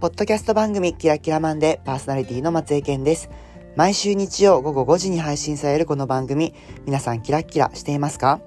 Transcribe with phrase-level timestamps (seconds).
[0.00, 3.30] ポッドキャスト番組キラキラマンでパーソナリティの松江健です。
[3.74, 6.54] 毎週日曜午後5時に配信されるこの番組、
[6.86, 8.40] 皆さんキラキラしていますか？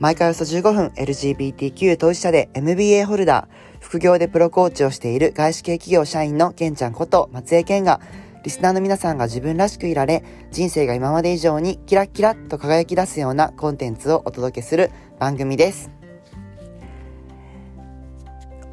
[0.00, 8.00] 毎回およそ15分 LGBTQ 当事者で MBA ホルダー、副業でプロコーチをしている外資系企業社員のケンちゃんこと松江健が、
[8.42, 15.88] リスナーの皆さんが自分らしくいられ、人生が今まで以上にキラキラと輝き出すようなコンテンツをお届けする番組です。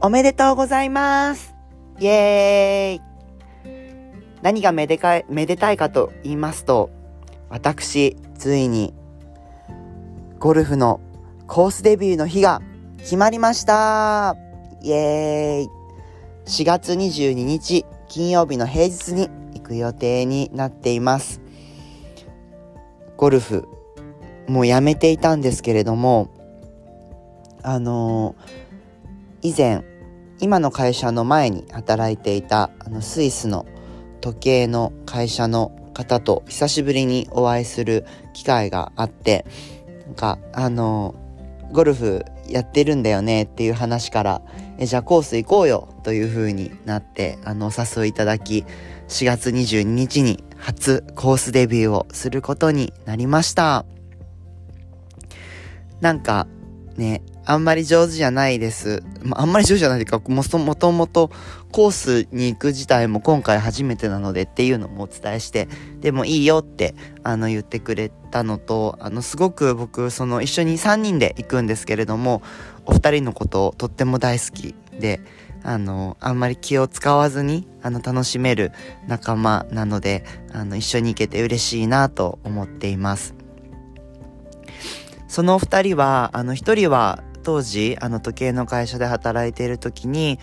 [0.01, 1.50] おめでとうございます。
[2.01, 3.01] イエーイ。
[4.41, 6.89] 何がめでかい、めでたいかと言いますと、
[7.47, 8.95] 私、ついに、
[10.39, 10.99] ゴルフの
[11.45, 12.59] コースデビューの日が
[12.97, 14.35] 決まりました
[14.81, 15.69] イエーイ
[16.47, 21.39] !4 月22日、金曜日の平日に行く予定になっています。
[23.15, 23.67] ゴルフ、
[24.47, 26.31] もうやめていたんですけれども、
[27.61, 29.90] あのー、以前、
[30.41, 33.67] 今の会社の前に働いていたあのスイスの
[34.21, 39.45] 時計の会社の方と久しぶりにお会いする機会があって
[40.07, 41.15] なんかあの
[41.71, 44.41] ゴルフやってるんだよねっていう話から
[44.79, 48.65] えじゃあコース行こうよという風になってあのお誘いいただき
[49.09, 53.85] 4月22日に初コースデビューをすることになりました。
[55.99, 56.47] なんか
[56.97, 59.03] ねあんまり上手じゃないです。
[59.23, 61.31] まあ、あんまり上手じゃないというか、もともともと
[61.71, 65.67] コースに行く自体も今回初めてなのでっていうのもお伝えして、
[65.99, 72.43] でもいいよってあの言ってくれたのと、あのすごく僕、その一緒に3人で行くんですけれども、
[72.85, 75.21] お二人のことをとっても大好きで、
[75.63, 78.71] あの、あんまり気を使わずに、あの、楽しめる
[79.07, 83.35] 仲間なので、あの、一緒に行けて嬉しいなと思っています。
[85.27, 90.39] その二人は、あの、一人は当時、あの時計の会社で働いている時に、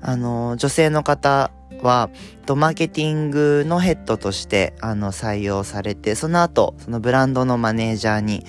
[0.00, 1.50] あの、女性の方
[1.82, 2.10] は、
[2.46, 8.44] とマーケティングのヘッドとして、あの、採用されて、その後、そのブランドのマネージャーに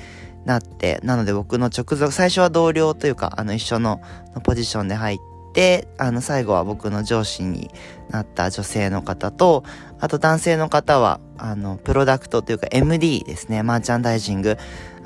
[0.46, 4.02] なって、なので僕の直属、最初は同僚というか、あの、一緒の
[4.44, 5.18] ポジションで入っ
[5.56, 7.72] て、あの、最後は僕の上司に
[8.12, 9.64] なった女性の方と、
[10.00, 14.58] あと男性の方は、あの、プロダクトというか MD ですね、マーチャンダイジング、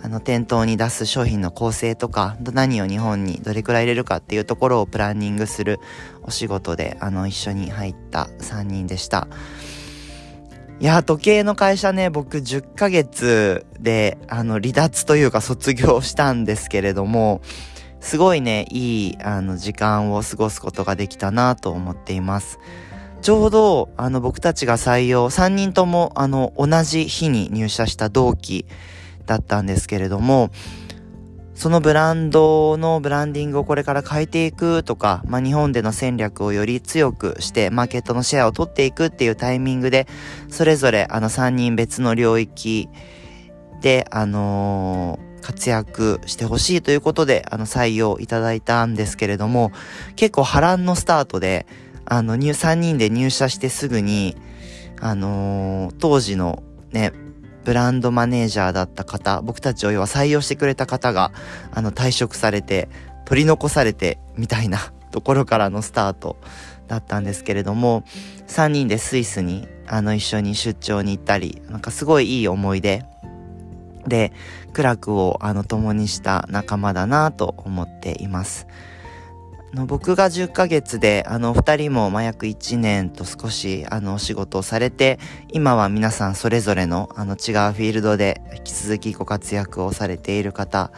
[0.01, 5.79] あの、店頭に出す商品の構成とか、何を日本にどれくらい入れるかっていうところをプランニングする
[6.23, 9.27] お仕事で、あの、一緒に入った3人でした。
[10.79, 17.41] いや、時計の会社ね、僕10ヶ月で、あの、離脱というか卒業したんですけれども、
[17.99, 22.59] すごいね、いい、あの、時間を過ごすことができたなと思っています。
[23.21, 28.65] ちょうど、あの、僕たちが採用、3人とも、あの、同じ日に入社した同期
[29.25, 30.51] だったんですけれども、
[31.59, 40.07] そのブランドのブランディングをこれから変えていくとか、まあ、日本での戦略をより強くして、マーケットのシェアを取っていくっていうタイミングで、
[40.47, 42.87] それぞれあの3人別の領域
[43.81, 49.71] で、あのー、活躍してほしいということで、あの、採用いただいたんですけれども、
[50.15, 51.65] 結構波乱のスタートで、
[52.05, 54.35] あの、3人で入社してすぐに、
[54.99, 57.13] あのー、当時のね、
[57.63, 61.31] ブランドマネージャーだった方、僕たちを要は採用してくれた方が、
[61.71, 62.89] あの、退職されて、
[63.25, 64.79] 取り残されて、みたいな
[65.11, 66.37] ところからのスタート
[66.87, 68.03] だったんですけれども、
[68.47, 73.05] 3人でスイスに、あの、一緒に出張に行ったり、なんかすごいいい思い出
[74.07, 74.33] で、
[74.69, 78.67] 苦楽を、あの、共にした仲間だなと思っています。
[79.73, 85.19] の僕が10ヶ月で、あの、二人も、ま、約1年と少し、あの、お仕事をされて、
[85.51, 87.37] 今は皆さんそれぞれの、あの、違う
[87.73, 90.91] フィールドで、引き続きご活躍をされている方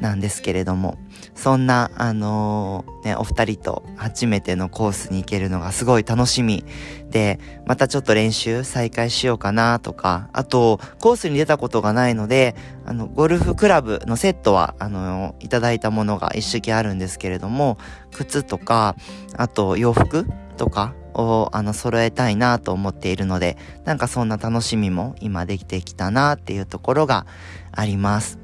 [0.00, 0.98] なんですけれども、
[1.34, 6.64] そんな、あのー、ね、お二人と初めてのコースに行けるのがすごい楽しみ
[7.10, 12.54] で、またちょっと練習再開しようかなとか、あと、コースに出たことがないので、
[12.86, 17.78] あの、ゴルフクラブのセットは、あのー、いただいたものが一式あるんですけれども、
[18.12, 18.94] 靴とか、
[19.36, 20.26] あと洋服
[20.56, 27.26] とかを、あの、揃えたいなと思っているので、なんかそんな楽しみも今できてきたなっていうところが
[27.72, 28.38] あります。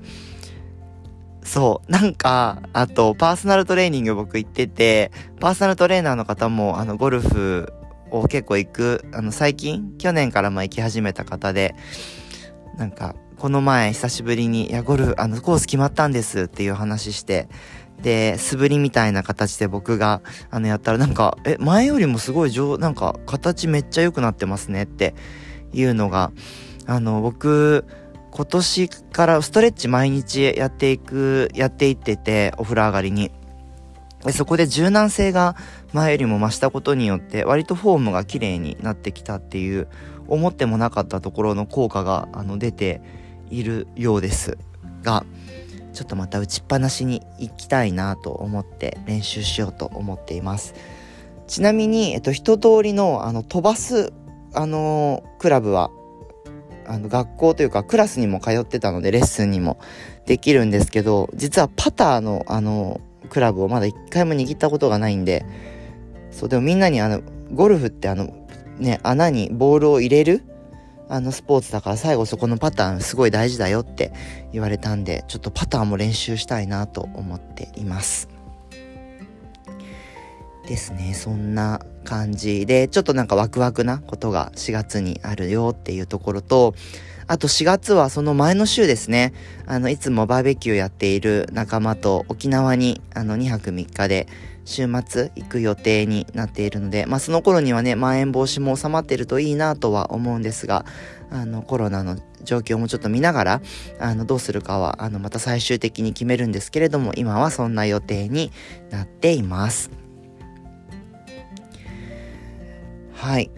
[1.50, 1.91] そう。
[1.91, 5.11] なんか、あと、パーソナルトレーニング僕行ってて、
[5.41, 7.73] パーソナルトレーナーの方も、あの、ゴルフ
[8.12, 11.75] を結構行く、あの、最近、去年からまあ行き始めた方で、
[12.76, 17.49] なんか、この前久しぶりに、いや、ゴルフ、あの、コース決まったんですっていう話して、
[18.00, 25.17] で、素振りみたいな形で僕が、あの、やったらなんか、え、前よりもすごい上、なんか、形めっちゃ良くなってますねって
[25.73, 26.31] いうのが、
[26.87, 27.87] あの、僕、
[28.31, 33.31] 今年からストレッチ毎日やっていく、やっていってて、お風呂上がりに。
[34.32, 35.56] そこで柔軟性が
[35.93, 39.88] 前よりも増したことによって割とフォームが綺麗になってきたっていう
[40.29, 43.00] 思ってもなかったところの効果があの出て
[43.50, 44.59] いるようです
[45.03, 45.25] が
[45.93, 50.75] ちょっとまた打ちっぱなしに行きたいなと思って練習しようと思っています
[51.49, 54.12] ちなみに、えっと、一通りのあの飛ばす
[54.55, 55.91] あのクラブは
[56.90, 59.78] あの学校というかクラスにも通ってたのでレッスンにも
[60.26, 65.46] できるんですけど実はパターのあのクラブをまだ一回も握ったことがないんで
[66.32, 67.22] そうでもみんなにあの
[67.52, 68.34] ゴルフってあの
[68.78, 70.42] ね穴にボールを入れる
[71.08, 74.12] あのスポーツだから最後そこのパターンすごい大事だよって
[74.52, 78.28] 言われたんでちょっとパターンも練習したいなと思っています。
[80.66, 86.75] ですねそんな感じでちょっとなんかワクワクなことが4月にあるよっていうところと
[87.26, 89.32] あと4月はその前の週ですね
[89.67, 94.26] あのいつもバーベキューやっている仲間と沖縄にあの2泊3日で
[94.70, 100.85] 週末行く予定になっているので、まあその頃にはね、まん延防止も収まってるといいなとは思うんですが、
[101.31, 103.62] あのコロナの状況もちょっと見ながら、
[103.99, 108.52] あのどうするかは、あのまた最終的に決めるんですけれども、今はそんな予定に
[108.91, 109.91] なっています。
[113.20, 113.50] はい。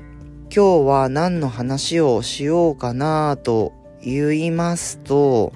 [0.53, 3.73] 今日は何の話をしようかなと
[4.03, 5.53] 言いますと、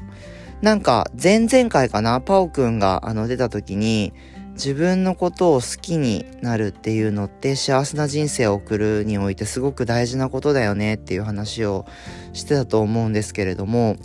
[0.62, 4.12] なんか前々回かな、パオくんがあの出た時に、
[4.53, 11.85] 自分のことを好きになるっていうのって幸せな人生を送るにおいてすごく大事なことだよねっていう話を
[12.32, 13.97] してたと思うんですけれども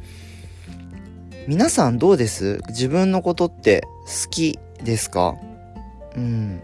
[1.48, 2.60] 皆さんどうです？
[2.70, 3.84] 自分のことって
[4.24, 5.36] 好きですか？
[6.16, 6.64] うん。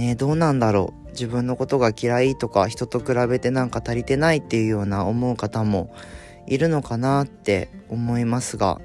[0.00, 5.94] ねどうなんだろう自分のことが嫌いとか人と比べてなんか足りてないっていうような思う方も
[6.46, 8.80] いるのかなって思いますが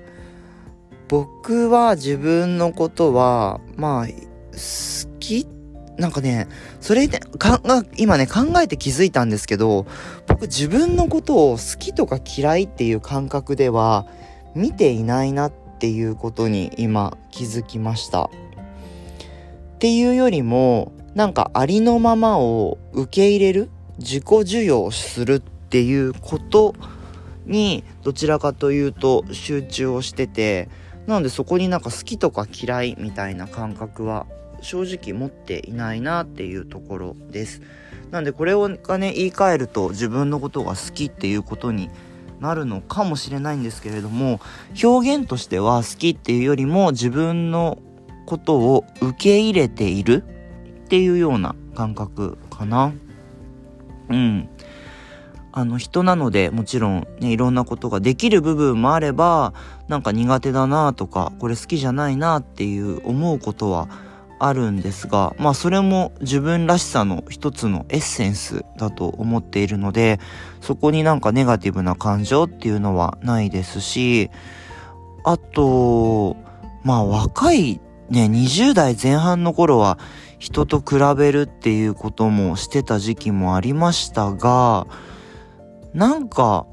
[1.08, 5.48] 僕は自分のことは、まあ、好き
[5.98, 6.48] なんかね、
[6.82, 7.62] それで、か、
[7.96, 9.86] 今ね、考えて気づいたんですけど、
[10.28, 14.06] 僕自分のことを好きとか嫌いっていう感覚では
[14.56, 18.26] 見ていないなっていうことに今気づきました。
[18.26, 18.30] っ
[19.80, 26.76] ていうよりも、なんかありのままを受け入れる自己授与するっていうこと
[27.46, 30.70] にどちらかというと集中をしてて、
[31.08, 34.28] なのでそこになんか好きとか嫌いみたいな感覚は
[34.62, 37.62] 正直持っていないなっていうところです。
[38.12, 41.90] なんでこれをがね言い換えると自分のことが好きっていうことに
[42.42, 44.42] なるのかもしれないんですけれども
[44.84, 47.78] 表現としては好きっていうよりも自分の
[48.26, 50.24] ことを受け入れている
[50.86, 52.94] っていうような感覚かな。
[54.10, 54.50] うん。
[55.52, 59.54] あの人なのでもちろんねいろんなことができる部分もあれば
[59.88, 63.88] なんか苦手だなとかこれ好きじゃないなっていう思うことは
[64.38, 70.20] あるんですがまあそれも自分らしさの一つのエッセンスだと思っているので
[70.60, 74.30] そこになんかネガティブな感情っていうのはないですし
[75.24, 76.36] あと
[76.84, 77.80] まあ若い
[78.10, 79.98] ね20代前半の頃は
[80.40, 84.88] 人と比べるっていうこともしてた時期もありましたが
[85.96, 86.68] なんか、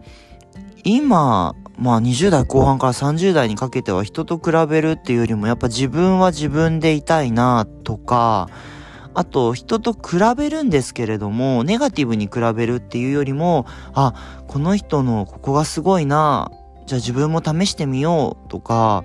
[0.82, 8.48] 今、まあ20代後半から30代にかけては人と比べるっていうよりもやっぱ自分は自分でいたいなとか、
[9.14, 16.50] あと人と比べるんですけれども、ネガティブに比べるっていうよりも、あ、この人のここがすごいな、
[16.86, 19.04] じゃあ自分も試してみようとか、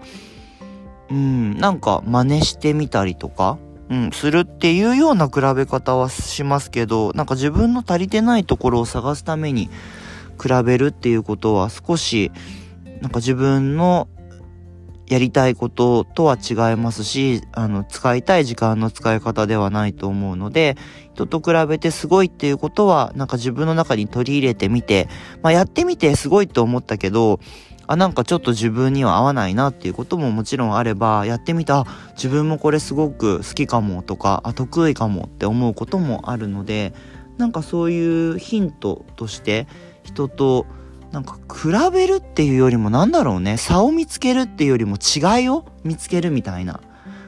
[1.10, 3.58] うん、なんか真似してみたりとか、
[3.90, 9.70] うん、するっていうような比べ方はしますけど、なんか自分の足りてないところを探すために、
[10.42, 12.32] 比べるっていうことは少し
[13.02, 14.08] なんか自分の
[15.08, 20.76] やりたいこととは違いますし、あの、使いたい時間の使い方ではないと思うので、
[21.14, 25.08] 人と比べてすごいっていうことは、なんか自分の中に取り入れてみて、
[25.42, 27.40] まあやってみてすごいと思ったけど、
[27.88, 36.94] あ、なんかちょっと自分には合わないなっていうことももちろんあれば、やってみた、自分もこれすごく好きかもとか、あ、得意かもって思うこともあるので、
[37.38, 39.68] なんかそういうヒントとして、
[40.04, 40.66] 人と
[41.12, 46.82] なんか比べるっていうよりもなんだろうね差を見つけるっていうよりも違いを見つけるみたいな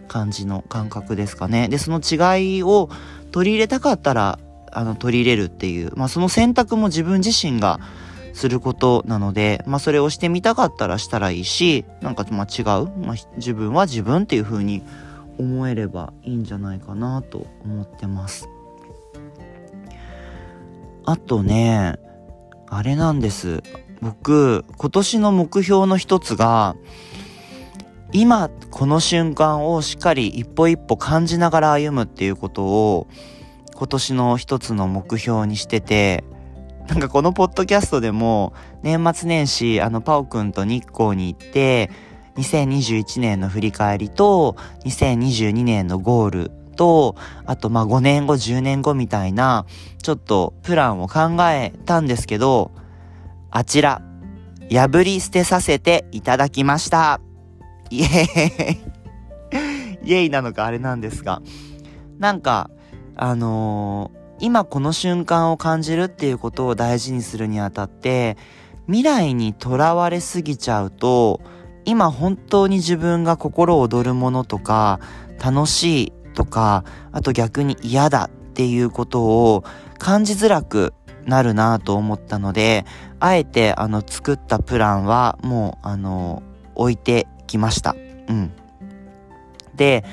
[0.08, 1.68] 感じの感覚ですかね。
[1.70, 2.90] でその違いを
[3.32, 4.40] 取り入れたかったら
[4.72, 7.80] あの取り入れるっていう、まあ、その選択も自分自身が
[8.40, 12.66] することなので、まあ、それをしてみたかったらしたらいいしなんかまあ違う、
[13.06, 14.82] まあ、自分は自分っていう風に
[15.38, 18.50] 思えればいいんじゃないかなと思ってます
[21.06, 21.96] あとね
[22.72, 23.64] あれなんです。
[24.00, 26.76] 僕、今年の目標の一つが、
[28.12, 33.08] 今この瞬間をしっかり一歩一歩感じながら歩むっていうことを
[33.76, 36.24] 今年の一つの目標にしてて
[36.90, 41.92] なんかこのポッドキャストでも年末年始あのパオくんと日光に行って
[42.36, 44.56] 2021年の振り返りと
[44.86, 47.16] 2022年のゴールと
[47.46, 49.68] あとまあ5年後10年後みたいな
[50.02, 52.72] ちょっとプランを考えたんですけど
[53.52, 54.02] あちら
[54.72, 57.20] 破り捨てさせていただきました。
[57.90, 58.78] イエー
[60.06, 60.10] イ。
[60.10, 61.42] イエイなのかあれなんですが。
[62.20, 62.70] なんか
[63.16, 68.38] あのー今この瞬間を感じるっていうことを大事にするにあたって
[68.86, 71.42] 未来にとらわれすぎちゃうと
[71.86, 75.00] 今本当に自分が心躍るものとか
[75.44, 79.64] 楽しいとかあと逆に嫌だっていうことを
[79.98, 80.94] 感じづらく
[81.26, 82.86] なるなと思ったので
[83.20, 86.44] あえてあの作ったプランはもうあの
[86.76, 87.96] 置いてきました。
[88.28, 88.52] うん。
[89.76, 90.04] で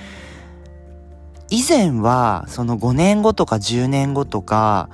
[1.50, 4.88] 以前はその5年後とか10年後とか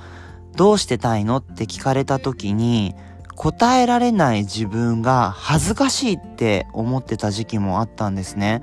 [0.55, 2.95] どうしてたいのって聞かれた時に
[3.35, 8.61] 答えられない自分が恥ずかしいって思ってた時期もあったんですね。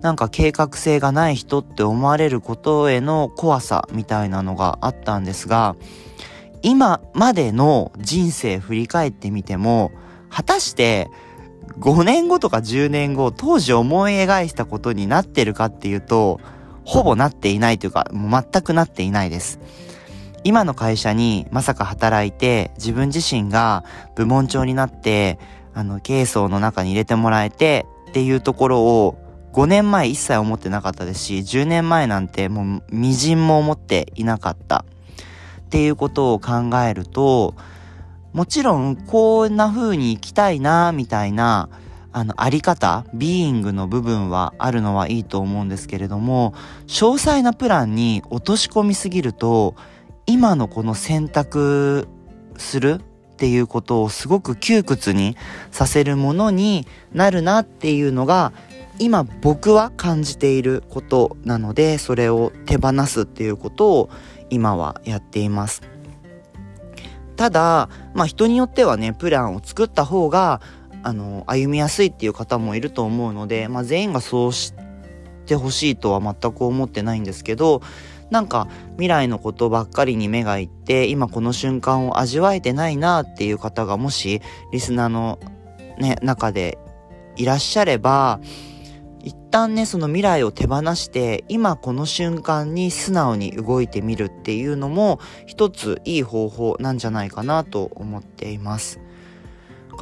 [0.00, 5.76] なんか計画性がない人って思われることへの怖さみたいなのがあったんですが
[6.62, 9.92] 今までの人生振り返ってみても
[10.30, 11.10] 果たして
[11.80, 16.40] 5年後とか10年後当時思い描いたことになってるかっていうと
[16.90, 19.60] ほぼなっていないというか、もう全くなっていないです。
[20.42, 23.84] 今の会社にまさか働いて、自分自身が
[24.16, 25.38] 部門長になって、
[25.72, 29.18] あの、経営層の中に入れてもらえてっていうところを
[29.52, 34.84] 5年前一切思ってなかったですし、10年前なんてもう微塵も思っていなかった
[35.60, 37.54] っていうことを考えると、
[38.32, 41.68] もちろんこんな風に生きたいなみたいな
[42.12, 46.54] あの、あり方、ビーイングの部分はあるのはいいと思うんですけれども、
[46.86, 49.74] 詳細なプランに落とし込みすぎると、
[50.26, 52.08] 今のこの選択
[52.56, 55.36] するっていうことをすごく窮屈に
[55.70, 58.52] させるものになるなっていうのが、
[58.98, 64.10] 今僕は感じていることなので、それを手放すっていうことを
[64.50, 65.82] 今はやっています。
[67.36, 70.60] ただ、まあ人によってはね、プランを作った方が
[71.02, 74.74] あの歩みやすいっていう方もいると思うので、まあ、全員がそうし
[75.46, 77.82] てほしいとは全く思ってないんですけど
[78.30, 84.40] なんか未来のことばっかりに目がいって今この瞬間を味わえてないなっていう方がもし
[84.72, 85.40] リスナーの、
[85.98, 86.78] ね、中で
[87.36, 88.40] いらっしゃれば
[89.22, 99.00] 一旦ねその未来を手放して今この瞬間に素直に動いてみるっていうのも一ついい方法なんじゃないかなと思っています。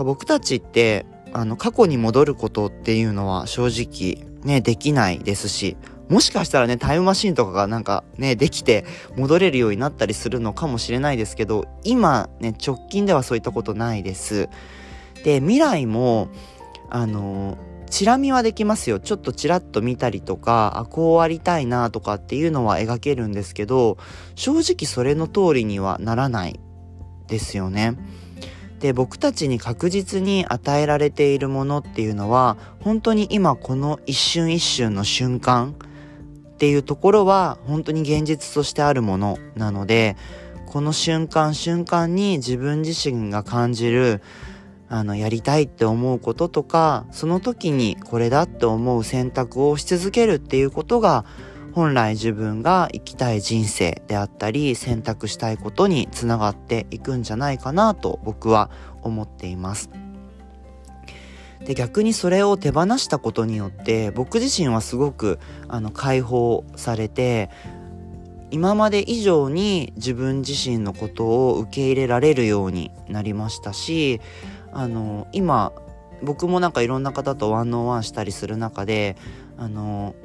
[0.05, 5.77] 僕たちってあの過去に戻ることっていうのは正直ねできないですし
[6.09, 8.85] もしかしたらねタイムマシンとかがなんかねできて
[9.17, 14.49] 戻れるようになったりするのかもしれないですけど今ね直近ではそういったことないです
[15.25, 16.29] で未来も
[16.89, 17.59] あの
[17.91, 23.99] チラ見はできますよちょっとチラッと見たりとかあこうありたいなとかっていうのは描けるんですけど
[24.35, 26.61] 正直それの通りにはならない
[27.27, 27.99] ですよね。
[28.81, 40.17] で僕たちに確実に与えられているものっていうのは本当に今この一瞬一瞬の瞬間っていうところは本当に現実としてあるものなので
[40.67, 44.23] この瞬間瞬間に自分自身が感じる
[44.91, 51.25] あのやりたいって思うこととかその時にこれだって思う選択をし続けるっていうことが
[51.79, 58.69] 本来自分が生きたい人生であったり選択したいことにつながっていくんじゃないかなと僕は
[59.03, 59.89] 思っています。
[61.65, 67.49] で逆にそれを手放したことによって僕自身はすごくあの解放されて
[68.51, 74.21] 今まで以上に自分自身のことを受け入れられるようになりましたし
[74.73, 75.73] あの今
[76.25, 79.17] 僕もなんかいろんな方とワンオンワンしたりする中で
[79.57, 80.17] あの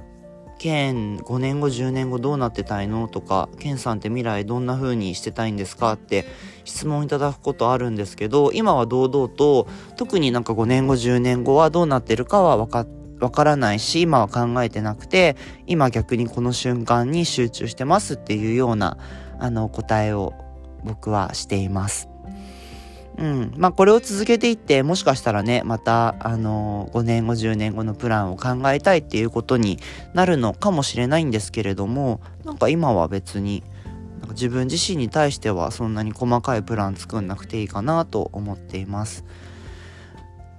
[0.64, 3.10] ケン5年後10年後どうなってたいの？
[3.10, 5.92] とかケンさんって未来どんな風にしてたいんですか？
[5.92, 6.24] って
[6.64, 9.68] 質問いただくことあるんですけど今は堂々と
[9.98, 12.86] 特になんか5年後10年後はどうなってるかは分か
[13.20, 15.36] わからないし今は考えてなくて
[15.68, 18.98] 今逆にこの瞬間に集中してますっていうような
[19.40, 20.34] あの答えを
[20.86, 22.13] 僕はしています。
[23.18, 23.54] うん。
[23.58, 29.80] まあ、これを続けていって、もしかしたらね、また、あのー、5年後、10年後のプランを考えたいっていうことに
[30.14, 33.64] なるのかもしれないんですけれども、なんか今は別に、
[34.20, 39.26] なんか自分自身に対してはそんなに細かいプラン作んなくていいかなと思っています。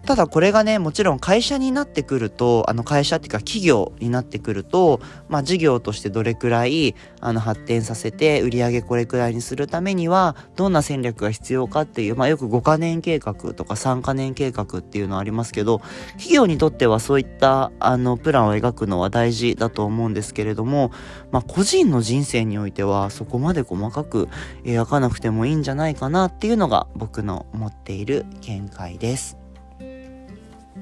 [0.06, 15.78] ただこれがね、もちろん会社になってくると、あの会社っていうか企業になってくると、まあ事業としてどれくらいあの発展させて売り上げこれくらいにするためには、どんな戦略が必要かっていう、まあよく5カ年計画とか3カ年計画っていうのはありますけど、
[16.12, 20.92] 企業にとってはそういったあのプランを描くのは大事だと思うんですけれども、
[21.30, 24.28] まあ個人の人生においてはそこまで細かく
[24.64, 29.43] 描かなくてもいいんじゃないかなっていうのが僕の持っている見解です。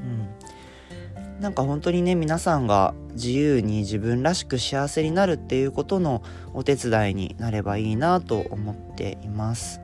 [0.03, 6.23] うん、なんか本当にね皆さんが自由に自分らしく幸せになるっていうことの
[6.55, 9.81] お手伝いになればいいなと思っています。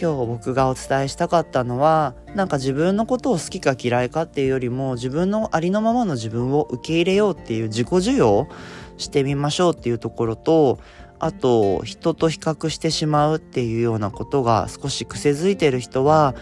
[0.00, 8.48] 今日僕がお伝えしたかったのはなんか自分のことを好きか嫌いかっていうよりも自分のありのままの自分を受け入れようっていう自己授与
[8.96, 10.80] してみましょうっていうところと
[11.20, 16.34] あと人と比較してしまうっていうようなことが少し癖づいてる人は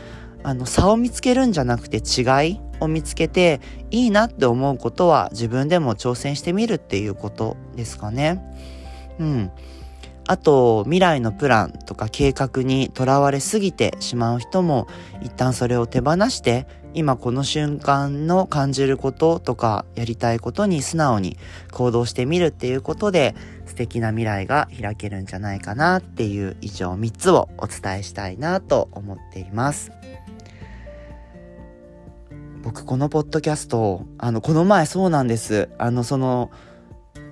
[0.44, 8.42] あの差を見つけるんじゃなくて違いを見つけていいなって思うことは自分でも挑戦してみるっていうことですかね。
[9.18, 9.50] うん。
[10.26, 14.87] あと未来のプランとか計画にとらわれすぎてしまう人も
[15.20, 21.38] 一旦それを手放して今この瞬間の感じることとかやりたいことに素直に
[21.72, 23.34] 行動してみるっていうことで
[23.66, 29.90] 素敵な未来が開けるんじゃないかなっていう以上3つをお伝えしたいなと思っています。
[32.62, 35.69] 僕このポッドキャスト、あの、この前そうなんです。
[35.78, 36.52] あの、その、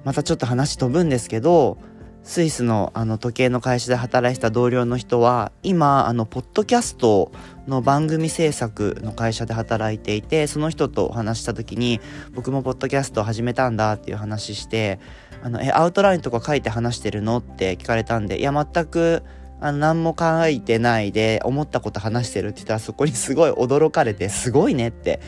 [0.02, 1.78] またちょっと話飛ぶんですけど、
[2.24, 7.30] スイスのあの時計の会社で働いてた同僚の人は、今、あの、ポッドキャスト
[7.68, 12.00] の番組制作の会社で働いていて、その人とお話した時に、
[12.34, 14.98] 僕もポッドキャストを始めたんだっていう話して、
[15.44, 19.22] あの、え、アウトラインとか書いて話してるのって聞かれたんで、いや、全く、
[19.60, 25.20] あ、何も書いてないで、思ったこと話してるって言ったら、そこにすごい驚かれて、すごいねって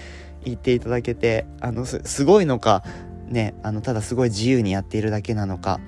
[0.45, 2.83] 言っていただけて、あの、すごいのか、
[3.29, 5.81] ね、あの、ただすごい自由にやっているだけなのか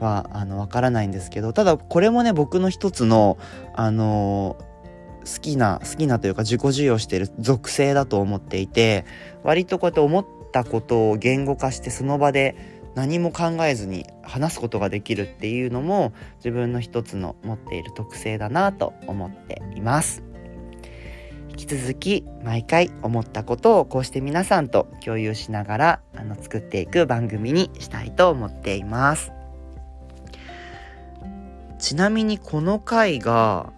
[0.00, 3.38] は、あの、わからないんですけど、ただ、これもね、僕の一つの、
[3.74, 4.56] あの
[5.24, 9.04] 好きな、好きなというか自己授与してる属性だと思っていて、
[9.42, 12.56] 割とこうやって思ったことを言語化してその場で
[12.94, 20.22] 何も考えずに話すことができるっていうのも自分の一つの持っている特性だなと思っています。
[21.50, 29.32] 引き続き毎回思ったことをこうして皆さんと共有しながらあの作っていく番組にしたいと思っています。
[31.78, 33.72] ちなみにこの回が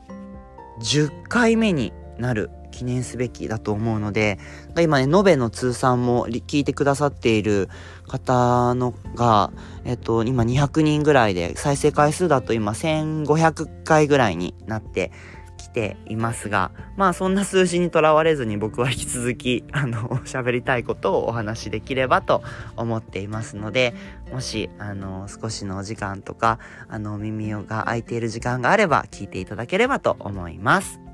[0.80, 4.38] 10回目になる記念すべきだと思うので、
[4.78, 7.70] 今ね、延べの通算も聞いてくださっている
[8.06, 9.50] 方のが、
[9.86, 15.10] えっと、今200人ぐらいで、再生回数だと今1500回ぐらいになって
[15.56, 22.42] きていますが、まあそんな数字にとらわれずに僕は引き続き、あの、喋りたいことをお話しできればと
[22.76, 23.94] 思っていますので、
[24.30, 26.58] もし、あの、少しのお時間とか、
[26.88, 31.05] あの、耳が開いている時間があれば聞いていただければと思います。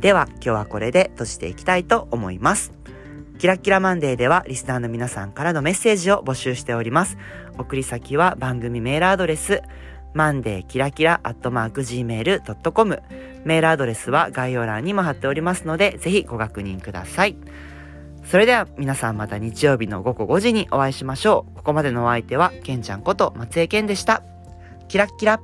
[0.00, 2.72] では今日はこれで閉じていきたいと思います。
[3.38, 7.18] キラキラマンデーではリスナーの皆さんからのメッセージを募集しております。
[7.58, 9.62] 送り先は番組メールアドレス、
[10.14, 13.02] マンデーキラキラアットマーク Gmail.com
[13.44, 17.36] メールアドレスは概要欄にも貼っておりますので、ぜひご確認ください。
[18.24, 21.56] それでは皆さんまた日曜日の午後5時にお会いしましょう。
[21.56, 24.22] ここまでのお相手は、ケンちゃんこと松江健でした。
[24.88, 25.40] キラッキラ。